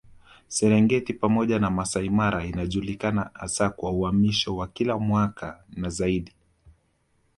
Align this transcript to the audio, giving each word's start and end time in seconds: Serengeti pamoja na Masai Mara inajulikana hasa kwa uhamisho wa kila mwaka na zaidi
Serengeti 0.47 1.13
pamoja 1.13 1.59
na 1.59 1.69
Masai 1.69 2.09
Mara 2.09 2.45
inajulikana 2.45 3.29
hasa 3.33 3.69
kwa 3.69 3.91
uhamisho 3.91 4.55
wa 4.55 4.67
kila 4.67 4.97
mwaka 4.97 5.63
na 5.69 5.89
zaidi 5.89 6.35